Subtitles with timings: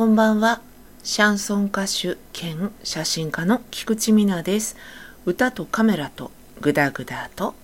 [0.00, 0.62] こんばんは。
[1.02, 4.78] シャンソン歌手兼写真家の菊池美奈です。
[5.26, 6.30] 歌とカメラと
[6.62, 7.54] グダグダと。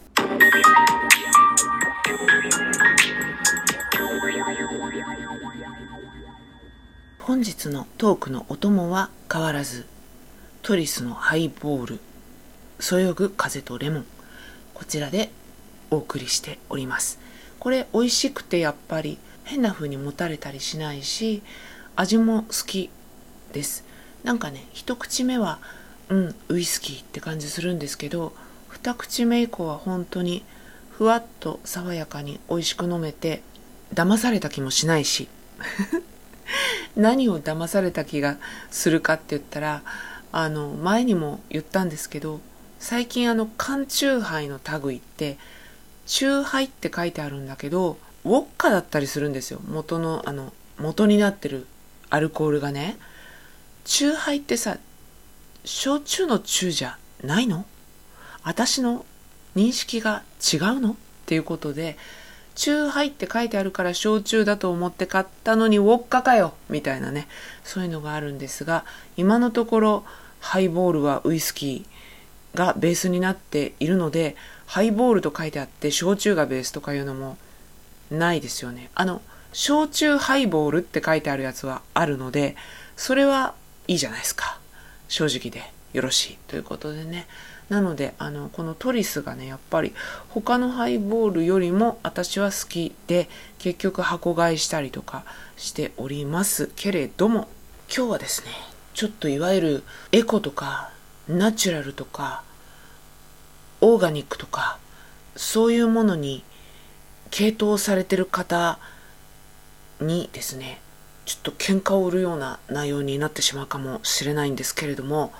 [7.20, 9.87] 本日のトークのお供は変わらず、
[10.61, 12.00] トリスのハイボール、
[12.80, 14.05] そよぐ風とレモン、
[14.75, 15.30] こちらで
[15.91, 17.18] お送りしております。
[17.59, 21.43] これ美味しくてやっぱり変な風に持たれたりしないし、
[21.96, 22.90] 味も好き
[23.52, 23.84] です。
[24.22, 25.58] なんかね一口目は
[26.08, 28.32] うんウイスキーって感じするんですけど
[28.68, 30.44] 二口目以降は本当に
[30.90, 33.43] ふわっと爽やかに美味しく飲めて
[33.95, 35.29] 騙された気もしないし。
[36.97, 38.37] 何を騙された気が
[38.71, 39.83] するかって言ったら
[40.33, 42.41] あの前にも言ったんですけど
[42.79, 45.38] 最近あの缶チューハイの類って
[46.07, 49.60] チューハイって書いてあるんだけどウォッカだったりするんですよ。
[49.66, 51.66] 元のあの元になってる
[52.10, 52.96] アルコールがね
[53.84, 54.78] 酎ハイってさ
[55.65, 57.65] 焼酎の酎じゃないの？
[58.43, 59.04] 私の
[59.54, 60.90] 認識が違うの？
[60.93, 60.95] っ
[61.26, 61.96] ていうことで
[62.54, 66.54] 酎ハイって書いてあるから焼酎だと思って買ったのにウォッカかよ！
[66.70, 67.26] みたいなね
[67.64, 68.84] そういうのがあるんですが
[69.16, 70.04] 今のところ
[70.41, 77.36] ハイボールはウイスキーがベースになっているのでハイボールと書いてあって焼酎がベースとかいうのも
[78.10, 78.91] ないですよね。
[78.94, 79.20] あの
[79.56, 82.56] 焼酎ハイボールって書いてあるやつはあるので、
[82.94, 83.54] それは
[83.88, 84.60] いいじゃないですか。
[85.08, 87.26] 正直でよろしいということでね。
[87.70, 89.94] なので、あの、このトリスがね、やっぱり
[90.28, 95.24] 他のハイボールよりも私は好きで、結局箱買いしたりとか
[95.56, 97.48] しておりますけれども、
[97.88, 98.50] 今日はですね、
[98.92, 99.82] ちょっといわゆる
[100.12, 100.91] エコとか
[101.28, 102.42] ナチュラルとか
[103.80, 104.78] オーガニックとか
[105.34, 106.44] そういうものに
[107.30, 108.78] 傾倒されてる方
[110.00, 110.80] にですね
[111.25, 115.33] ちょっと喧嘩を売るような内容になってしまうかもしれないんですけれども、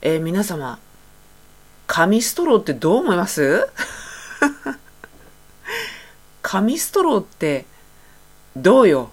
[0.00, 0.78] えー、皆様
[1.86, 3.68] 紙ストローってどう思います？
[6.40, 7.66] 紙ストローって
[8.56, 9.10] どうよ？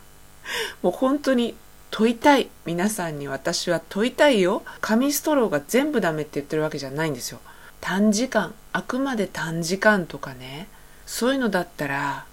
[0.82, 1.54] もう本当に
[1.90, 4.62] 問いたい皆さんに私は問いたいよ。
[4.80, 7.40] 紙ストローが全部ダメって言ってるわけじゃないんですよ。
[7.80, 10.68] 短時間あくまで短時間とかね。
[11.06, 12.26] そういうのだったら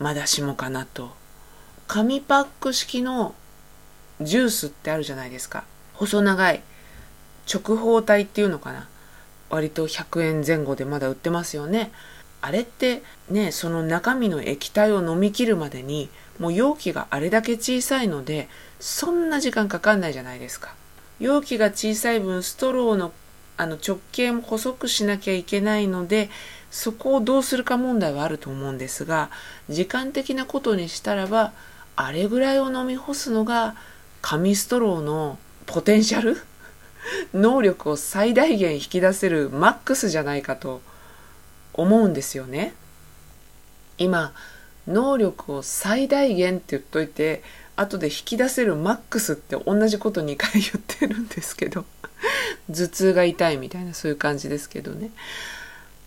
[0.00, 1.12] まだしもかなと。
[1.86, 3.34] 紙パック式の
[4.20, 5.64] ジュースってあるじゃないですか。
[5.94, 6.62] 細長い。
[7.52, 8.88] 直方体っていうのかな。
[9.50, 11.92] 割と100円前後でまだ売ってますよね。
[12.40, 20.74] あれってねその中身の液体を飲み切るまでにもう容器があれだけ小さいのでそんな時間かかんないじゃないですか。
[21.18, 23.12] 容器が小さい分ストローの
[23.58, 26.30] あの直径も細くしなきゃいけないので
[26.70, 29.30] そこをどうするか問題はあると思うんですが
[29.68, 31.52] 時間的なことにしたらば
[31.96, 33.74] あれぐらいを飲み干すのが
[34.22, 36.36] 紙ストローのポテンシャル？
[37.32, 40.82] 能力を最大限引き出せるマックスじゃないかと
[41.72, 42.74] 思うんですよね。
[43.98, 44.32] 今
[44.86, 47.42] 能力を最大限って言っといて
[47.76, 51.84] 後で引き出せるマックスって同じこと2回言ってるんですけど
[52.68, 55.10] 頭痛が痛いみたいなそういう感じですけどね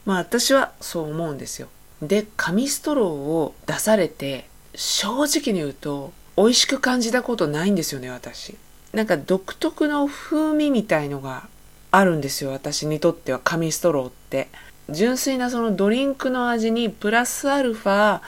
[0.05, 1.67] まあ私はそう思うんですよ。
[2.01, 8.55] で紙ストローを出されて正直に言うと美味しく感じたことないんですよね私。
[8.93, 11.47] なんか独特の風味みたいのが
[11.91, 14.49] あるんですよ私にとっては紙ストローって。
[14.89, 18.19] 純粋なそのドリンクの味にプラスアルファ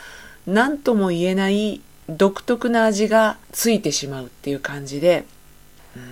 [0.48, 5.26] 何とも言えない独特な味がついてしまうっていう感じで
[5.96, 6.08] うーんっ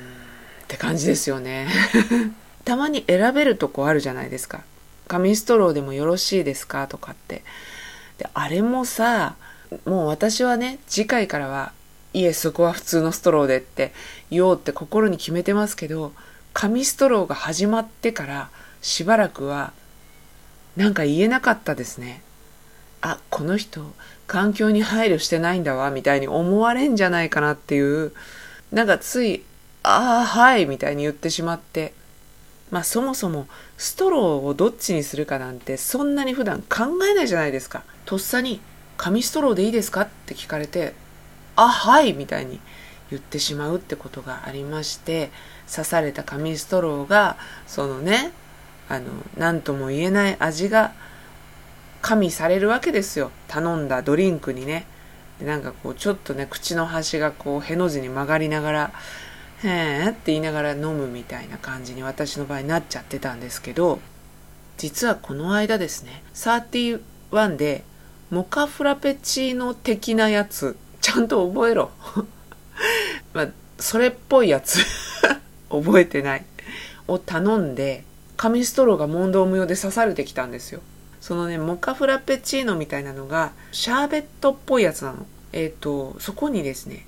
[0.68, 1.68] て感じですよね。
[2.66, 4.64] たまに選べるとこあるじゃないですか。
[5.14, 6.88] 紙ストローでもよろしいですか？
[6.88, 7.44] とかって。
[8.18, 9.36] であれもさ
[9.86, 11.72] もう私はね次回からは
[12.14, 13.94] いえそこは普通のストローでって
[14.32, 16.14] 言おうって心に決めてますけど
[16.52, 18.50] 紙ストローが始まってから
[18.82, 19.72] しばらくは
[20.76, 22.24] なんか言えなかったですね。
[23.02, 23.94] あこの人
[24.26, 28.14] 環境に配慮してないんだわみたいに思われんじゃないかなっていう。
[28.72, 29.44] なんかつい
[29.84, 31.94] ああはいみたいに言ってしまって。
[32.72, 33.48] まあそもそも
[33.84, 37.84] ストローをどっちにするかなんてそんなに普段考えないじゃないですか。
[38.06, 38.62] とっさに
[38.96, 40.94] 紙ストローでいいですかって聞かれて
[41.58, 42.62] あはいみたいに
[43.10, 45.32] 言ってしまうってことがありまして
[45.70, 47.36] 刺された紙ストローが
[47.68, 48.32] そのね
[48.88, 50.94] あの何とも言えない味が
[52.02, 53.32] 加味されるわけですよ。
[53.50, 54.86] 頼んだドリンクにね。
[55.42, 58.92] でなんかこうちょっとね口の端がこうへの字に曲がりながら
[59.64, 64.00] 「へえ」って言いながら飲むみたいな感じに私の場合なっちゃってたんですけど
[64.78, 67.84] 実はこの間ですね31で
[68.30, 71.92] モカフラペチーノ的なやつちゃんと覚えろ。
[73.34, 74.80] まあ、それっぽいやつ
[75.70, 76.46] 覚えてない。
[77.08, 78.06] を頼んで
[78.38, 80.82] 紙ストローが問答無用で刺されてきたんですよ。
[81.20, 85.26] そのねモカフラペチーノみたいなのがシャーベットっぽいやつなの。
[85.52, 87.06] えっ、ー、とそこにですね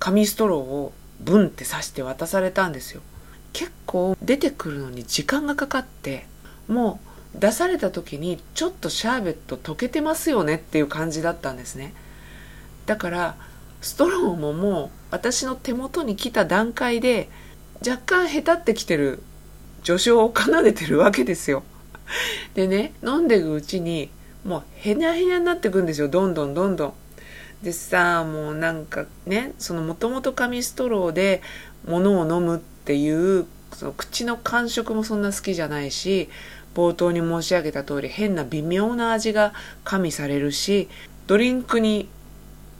[0.00, 3.02] 紙ストローをブンって刺して渡されたんですよ。
[3.52, 6.26] 結構出てくるのに時間がかかって
[6.68, 7.00] も
[7.34, 11.94] う出された時にちょっとシャーベット溶けてますよねっていう感じだったんですね。
[12.86, 13.36] だから
[13.80, 17.28] ストローももう私の手元に来た段階で
[17.86, 19.22] 若干へたってきてる
[19.82, 21.62] 序章を奏でてるわけですよ。
[22.54, 24.10] でね飲んでいくうちに
[24.44, 26.08] もうへにゃへにゃになってくんですよ。
[26.08, 26.94] どんどんどんどん。
[27.62, 31.42] でさもうなんかねそのもともと紙ストローで
[31.86, 36.28] 物を飲むっていうその口の感触もそんな好きじゃないし
[36.74, 39.52] 冒頭に申し上げた通り変な微妙な味が
[39.84, 40.88] 加味されるし
[41.26, 42.08] ドリンクに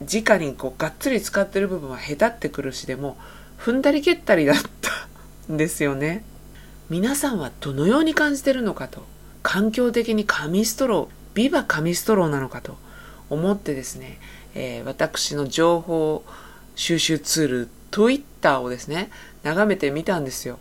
[0.00, 3.19] 直にこうがっつり使ってる部分はへたってくるしでも
[3.59, 6.25] 踏んだり蹴ったりだったんですよね。
[6.88, 9.05] 皆さんはどのように感じてるのかと
[9.43, 12.77] 環境的に紙ストロービバ紙ストローなのかと
[13.29, 14.19] 思ってですね、
[14.55, 16.25] えー、私の情報
[16.76, 19.11] 収集ツール Twitter をですね
[19.43, 20.58] 眺めてみたんですよ。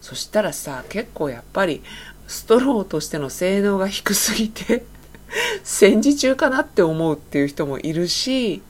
[0.00, 1.82] そしたらさ結構やっぱり
[2.26, 4.84] ストローとしての性能が低すぎて
[5.62, 8.62] 戦時中かなって思うっていう人もいるし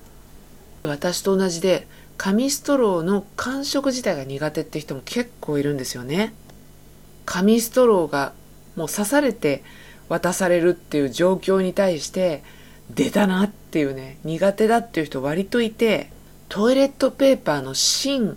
[0.82, 1.86] 私と同じで
[2.18, 6.34] 紙ストローの感触自体が苦手って人も結構いるんですよね。
[7.24, 8.32] 紙ストローが
[8.76, 9.62] もう刺されて
[10.08, 12.42] 渡されるっていう状況に対して
[12.94, 16.10] 出たなっていうね苦手だっていう人割といて
[16.48, 18.36] トイレットペーパーの芯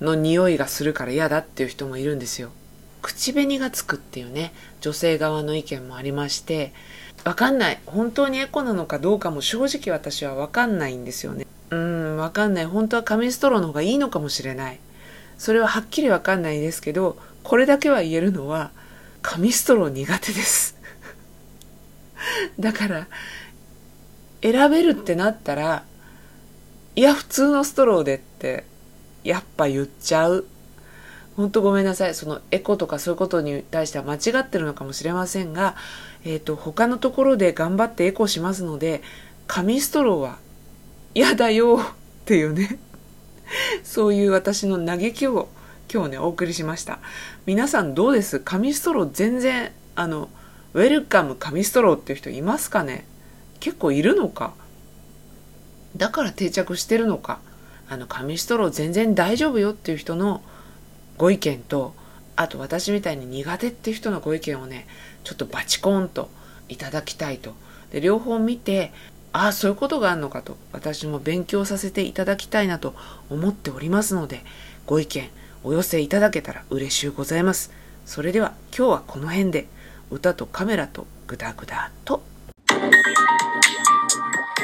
[0.00, 2.50] の匂いがするから嫌だっていう人もいるんですよ。
[3.02, 6.72] 口紅がつくっていうね女性側の意見もありまして
[7.24, 7.80] わかんない。
[7.86, 11.46] 本当にエコなのかどうかも正直私はわかんないんですよね。
[11.70, 12.64] うんわかんない。
[12.64, 14.78] 本当は紙ストローの方がいいのかもしれない。
[15.36, 18.72] それははっきりわかんないですけどこれだけは言えるのは
[19.22, 20.76] 紙ストロー苦手です。
[22.58, 23.06] だから
[24.42, 25.84] 選べるってなったら
[26.96, 28.64] いや普通のストローでって
[29.24, 30.46] やっぱ言っちゃう。
[31.36, 32.16] ほんとごめんなさい。
[32.16, 35.76] そのエコとかそういうことに対しては間違ってるのかもしれませんが、
[36.24, 39.02] えー、と他のところで頑張ってエコしますので
[39.46, 40.38] 紙ストローは
[41.14, 41.94] 嫌だよっ
[42.24, 42.78] ていうね
[43.84, 45.48] そういう私の嘆きを
[45.92, 46.98] 今日ねお送りしました。
[47.46, 48.40] 皆さんどうです？
[48.40, 50.28] 紙ストロー全然あの
[50.74, 53.06] ウェルカム紙ストローっていう人いますかね？
[53.60, 54.54] 結構いるのか？
[55.96, 57.40] だから定着してるのか？
[57.88, 60.42] あの紙ストロー全然大丈夫よっていう人の
[61.16, 61.94] ご意見と
[62.36, 64.86] あと私みたいに苦手っていう人のご意見をね
[65.24, 66.28] ちょっとバチコーンと
[66.68, 67.54] いただきたいと。
[67.90, 68.92] で両方見て
[69.32, 70.56] ああそういうことがあるのかと。
[70.72, 72.94] 私も勉強させていただきたいなと
[73.30, 74.44] 思っておりますので
[74.86, 75.28] ご意見
[75.64, 77.72] お寄せいただけたら嬉しゅうございます。
[78.06, 79.66] それでは今日はこの辺で。
[80.10, 82.22] 歌とカメラとグダグダと。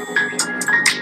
[0.06, 0.94] Thank you.